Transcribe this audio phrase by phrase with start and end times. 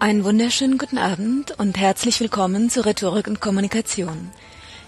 [0.00, 4.30] Einen wunderschönen guten Abend und herzlich willkommen zu Rhetorik und Kommunikation.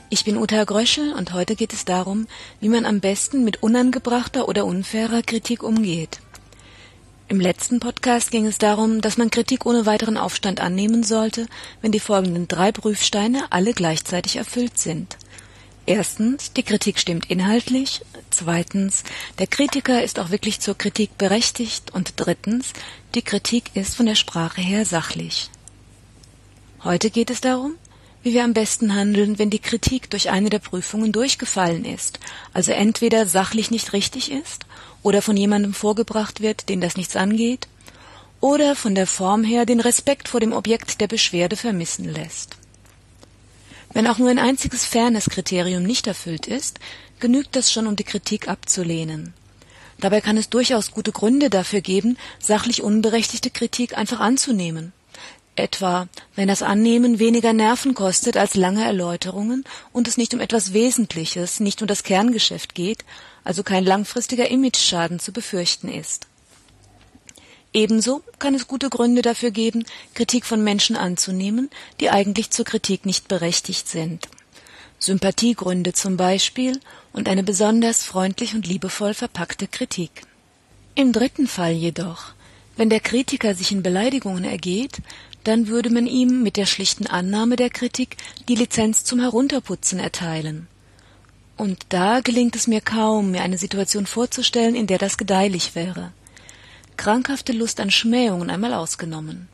[0.08, 2.28] Ich bin Uta Gröschel und heute geht es darum,
[2.60, 6.20] wie man am besten mit unangebrachter oder unfairer Kritik umgeht.
[7.26, 11.48] Im letzten Podcast ging es darum, dass man Kritik ohne weiteren Aufstand annehmen sollte,
[11.82, 15.16] wenn die folgenden drei Prüfsteine alle gleichzeitig erfüllt sind.
[15.86, 18.02] Erstens, die Kritik stimmt inhaltlich.
[18.30, 19.02] Zweitens,
[19.38, 21.90] der Kritiker ist auch wirklich zur Kritik berechtigt.
[21.92, 22.72] Und drittens,
[23.14, 25.50] die Kritik ist von der Sprache her sachlich.
[26.84, 27.74] Heute geht es darum,
[28.22, 32.20] wie wir am besten handeln, wenn die Kritik durch eine der Prüfungen durchgefallen ist,
[32.52, 34.66] also entweder sachlich nicht richtig ist
[35.02, 37.68] oder von jemandem vorgebracht wird, den das nichts angeht,
[38.40, 42.56] oder von der Form her den Respekt vor dem Objekt der Beschwerde vermissen lässt.
[43.92, 46.78] Wenn auch nur ein einziges Fairness-Kriterium nicht erfüllt ist,
[47.18, 49.34] genügt das schon, um die Kritik abzulehnen.
[49.98, 54.92] Dabei kann es durchaus gute Gründe dafür geben, sachlich unberechtigte Kritik einfach anzunehmen.
[55.56, 60.72] Etwa, wenn das Annehmen weniger Nerven kostet als lange Erläuterungen und es nicht um etwas
[60.72, 63.04] Wesentliches, nicht um das Kerngeschäft geht,
[63.44, 66.29] also kein langfristiger Imageschaden zu befürchten ist.
[67.72, 69.84] Ebenso kann es gute Gründe dafür geben,
[70.14, 74.28] Kritik von Menschen anzunehmen, die eigentlich zur Kritik nicht berechtigt sind.
[74.98, 76.80] Sympathiegründe zum Beispiel
[77.12, 80.10] und eine besonders freundlich und liebevoll verpackte Kritik.
[80.96, 82.32] Im dritten Fall jedoch,
[82.76, 84.98] wenn der Kritiker sich in Beleidigungen ergeht,
[85.44, 88.16] dann würde man ihm mit der schlichten Annahme der Kritik
[88.48, 90.66] die Lizenz zum Herunterputzen erteilen.
[91.56, 96.12] Und da gelingt es mir kaum, mir eine Situation vorzustellen, in der das gedeihlich wäre
[97.00, 99.48] krankhafte Lust an Schmähungen einmal ausgenommen.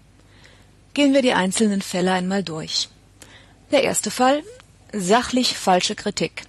[0.94, 2.88] Gehen wir die einzelnen Fälle einmal durch.
[3.70, 4.42] Der erste Fall
[4.92, 6.42] sachlich falsche Kritik.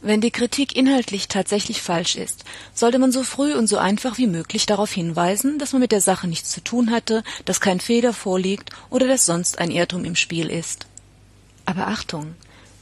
[0.00, 4.28] Wenn die Kritik inhaltlich tatsächlich falsch ist, sollte man so früh und so einfach wie
[4.28, 8.12] möglich darauf hinweisen, dass man mit der Sache nichts zu tun hatte, dass kein Fehler
[8.12, 10.86] vorliegt oder dass sonst ein Irrtum im Spiel ist.
[11.64, 12.36] Aber Achtung,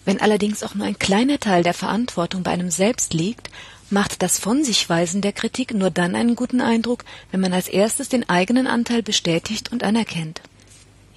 [0.04, 3.48] wenn allerdings auch nur ein kleiner Teil der Verantwortung bei einem selbst liegt,
[3.92, 7.68] macht das Von sich Weisen der Kritik nur dann einen guten Eindruck, wenn man als
[7.68, 10.40] erstes den eigenen Anteil bestätigt und anerkennt.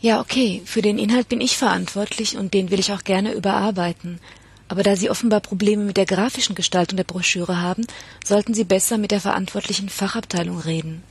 [0.01, 4.19] Ja, okay, für den Inhalt bin ich verantwortlich und den will ich auch gerne überarbeiten.
[4.67, 7.87] Aber da Sie offenbar Probleme mit der grafischen Gestaltung der Broschüre haben,
[8.23, 11.03] sollten Sie besser mit der verantwortlichen Fachabteilung reden.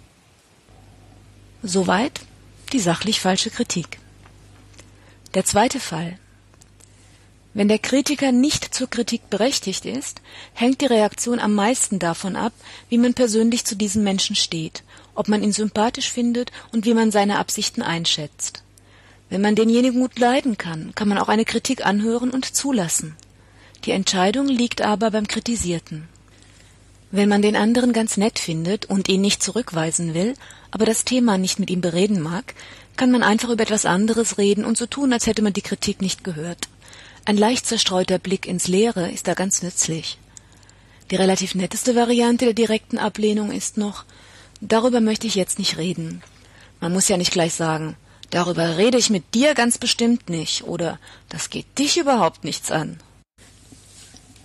[1.63, 2.21] Soweit
[2.73, 3.99] die sachlich falsche Kritik.
[5.35, 6.19] Der zweite Fall.
[7.55, 10.21] Wenn der Kritiker nicht zur Kritik berechtigt ist,
[10.55, 12.53] hängt die Reaktion am meisten davon ab,
[12.89, 14.83] wie man persönlich zu diesem Menschen steht,
[15.15, 18.65] ob man ihn sympathisch findet und wie man seine Absichten einschätzt.
[19.31, 23.17] Wenn man denjenigen gut leiden kann, kann man auch eine Kritik anhören und zulassen.
[23.85, 26.09] Die Entscheidung liegt aber beim Kritisierten.
[27.13, 30.35] Wenn man den anderen ganz nett findet und ihn nicht zurückweisen will,
[30.73, 32.55] aber das Thema nicht mit ihm bereden mag,
[32.97, 36.01] kann man einfach über etwas anderes reden und so tun, als hätte man die Kritik
[36.01, 36.69] nicht gehört.
[37.27, 40.19] Ein leicht zerstreuter Blick ins Leere ist da ganz nützlich.
[41.11, 44.05] Die relativ netteste Variante der direkten Ablehnung ist noch,
[44.61, 46.23] darüber möchte ich jetzt nicht reden.
[46.81, 47.97] Man muss ja nicht gleich sagen,
[48.29, 50.99] darüber rede ich mit dir ganz bestimmt nicht oder
[51.31, 52.99] das geht dich überhaupt nichts an.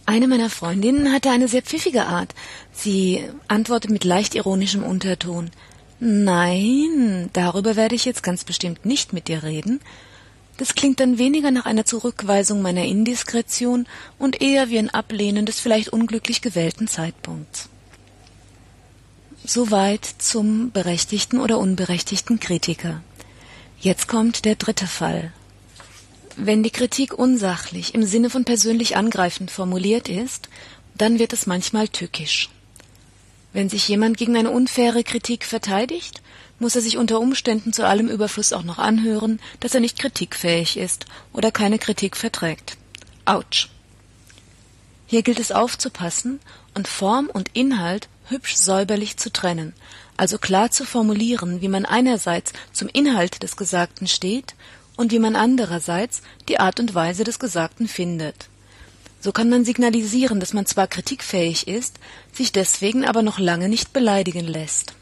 [0.06, 2.34] Eine meiner Freundinnen hatte eine sehr pfiffige Art.
[2.72, 5.52] Sie antwortet mit leicht ironischem Unterton.
[6.00, 9.82] Nein, darüber werde ich jetzt ganz bestimmt nicht mit dir reden,
[10.60, 13.88] das klingt dann weniger nach einer Zurückweisung meiner Indiskretion
[14.18, 17.70] und eher wie ein Ablehnen des vielleicht unglücklich gewählten Zeitpunkts.
[19.46, 23.02] Soweit zum berechtigten oder unberechtigten Kritiker.
[23.80, 25.32] Jetzt kommt der dritte Fall.
[26.36, 30.50] Wenn die Kritik unsachlich im Sinne von persönlich angreifend formuliert ist,
[30.94, 32.50] dann wird es manchmal tückisch.
[33.52, 36.22] Wenn sich jemand gegen eine unfaire Kritik verteidigt,
[36.60, 40.78] muss er sich unter Umständen zu allem Überfluss auch noch anhören, dass er nicht kritikfähig
[40.78, 42.78] ist oder keine Kritik verträgt.
[43.26, 43.70] Autsch.
[45.08, 46.40] Hier gilt es aufzupassen
[46.76, 49.74] und Form und Inhalt hübsch säuberlich zu trennen,
[50.18, 54.54] also klar zu formulieren, wie man einerseits zum Inhalt des Gesagten steht
[54.98, 58.50] und wie man andererseits die Art und Weise des Gesagten findet.
[59.22, 62.00] So kann man signalisieren, dass man zwar kritikfähig ist,
[62.32, 64.94] sich deswegen aber noch lange nicht beleidigen lässt.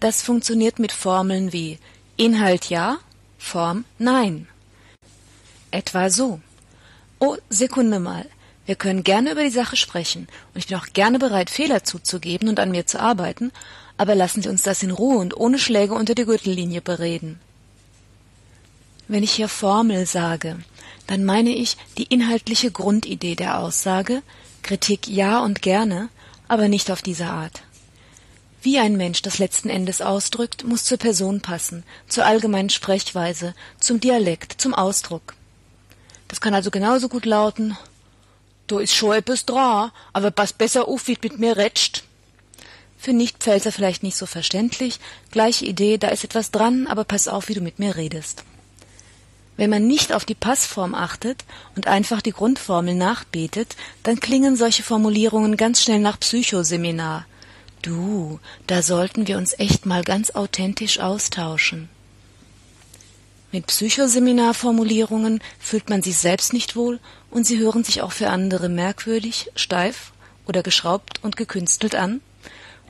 [0.00, 1.78] Das funktioniert mit Formeln wie
[2.16, 2.98] Inhalt ja,
[3.38, 4.48] Form nein.
[5.70, 6.40] Etwa so.
[7.18, 8.26] Oh, Sekunde mal.
[8.64, 12.48] Wir können gerne über die Sache sprechen und ich bin auch gerne bereit, Fehler zuzugeben
[12.48, 13.50] und an mir zu arbeiten,
[13.96, 17.40] aber lassen Sie uns das in Ruhe und ohne Schläge unter die Gürtellinie bereden.
[19.08, 20.58] Wenn ich hier Formel sage,
[21.08, 24.22] dann meine ich die inhaltliche Grundidee der Aussage,
[24.62, 26.08] Kritik ja und gerne,
[26.46, 27.62] aber nicht auf diese Art.
[28.62, 33.98] Wie ein Mensch das letzten Endes ausdrückt, muss zur Person passen, zur allgemeinen Sprechweise, zum
[33.98, 35.34] Dialekt, zum Ausdruck.
[36.28, 37.76] Das kann also genauso gut lauten,
[38.68, 42.04] Du is scho etwas dra, aber pass besser auf, wie mit mir retscht.
[42.98, 45.00] Für Nichtpfälzer vielleicht nicht so verständlich,
[45.30, 48.44] gleiche Idee, da ist etwas dran, aber pass auf, wie du mit mir redest.
[49.58, 51.44] Wenn man nicht auf die Passform achtet
[51.74, 53.74] und einfach die Grundformel nachbetet,
[54.04, 57.26] dann klingen solche Formulierungen ganz schnell nach Psychoseminar.
[57.82, 58.38] Du,
[58.68, 61.88] da sollten wir uns echt mal ganz authentisch austauschen.
[63.50, 68.68] Mit Psychoseminarformulierungen fühlt man sich selbst nicht wohl und sie hören sich auch für andere
[68.68, 70.12] merkwürdig, steif
[70.46, 72.20] oder geschraubt und gekünstelt an.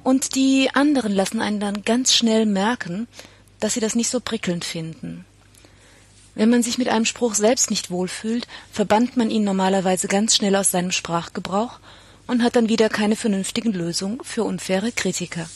[0.05, 3.09] Und die anderen lassen einen dann ganz schnell merken,
[3.59, 5.25] dass sie das nicht so prickelnd finden.
[6.38, 10.55] Wenn man sich mit einem Spruch selbst nicht wohlfühlt, verbannt man ihn normalerweise ganz schnell
[10.55, 11.81] aus seinem Sprachgebrauch
[12.29, 15.50] und hat dann wieder keine vernünftigen Lösungen für unfaire Kritiker.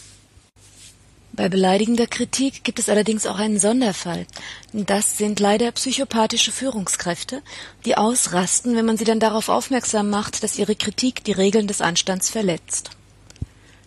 [1.35, 4.27] Bei beleidigender Kritik gibt es allerdings auch einen Sonderfall.
[4.73, 7.43] Das sind leider psychopathische Führungskräfte,
[7.85, 11.81] die ausrasten, wenn man sie dann darauf aufmerksam macht, dass ihre Kritik die Regeln des
[11.81, 12.91] Anstands verletzt.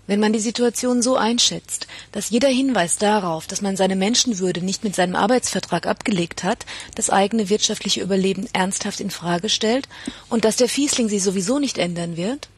[0.07, 4.83] Wenn man die Situation so einschätzt, dass jeder Hinweis darauf, dass man seine Menschenwürde nicht
[4.83, 9.89] mit seinem Arbeitsvertrag abgelegt hat, das eigene wirtschaftliche Überleben ernsthaft in Frage stellt
[10.29, 12.49] und dass der Fiesling sie sowieso nicht ändern wird,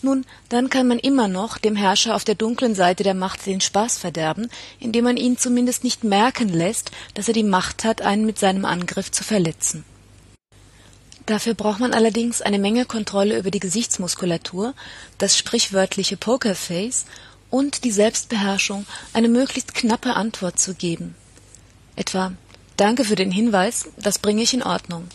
[0.00, 3.60] nun, dann kann man immer noch dem Herrscher auf der dunklen Seite der Macht den
[3.60, 4.48] Spaß verderben,
[4.78, 8.64] indem man ihn zumindest nicht merken lässt, dass er die Macht hat, einen mit seinem
[8.64, 9.84] Angriff zu verletzen.
[11.28, 14.72] Dafür braucht man allerdings eine Menge Kontrolle über die Gesichtsmuskulatur,
[15.18, 17.04] das sprichwörtliche Pokerface
[17.50, 21.14] und die Selbstbeherrschung, eine möglichst knappe Antwort zu geben.
[21.96, 22.32] Etwa
[22.78, 25.06] Danke für den Hinweis, das bringe ich in Ordnung.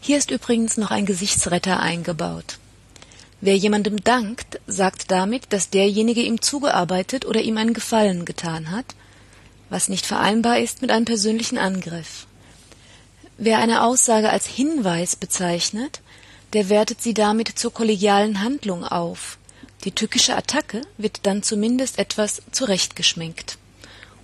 [0.00, 2.56] Hier ist übrigens noch ein Gesichtsretter eingebaut.
[3.42, 8.86] Wer jemandem dankt, sagt damit, dass derjenige ihm zugearbeitet oder ihm einen Gefallen getan hat,
[9.68, 12.26] was nicht vereinbar ist mit einem persönlichen Angriff.
[13.38, 16.00] Wer eine Aussage als Hinweis bezeichnet,
[16.54, 19.38] der wertet sie damit zur kollegialen Handlung auf.
[19.84, 23.58] Die tückische Attacke wird dann zumindest etwas zurechtgeschminkt.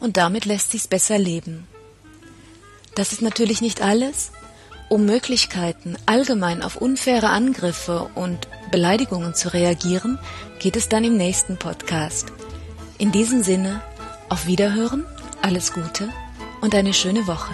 [0.01, 1.67] Und damit lässt sich's besser leben.
[2.95, 4.33] Das ist natürlich nicht alles,
[4.89, 10.19] um Möglichkeiten allgemein auf unfaire Angriffe und Beleidigungen zu reagieren,
[10.59, 12.33] geht es dann im nächsten Podcast.
[12.99, 13.83] In diesem Sinne,
[14.29, 15.07] auf Wiederhören,
[15.41, 16.09] alles Gute
[16.61, 17.53] und eine schöne Woche.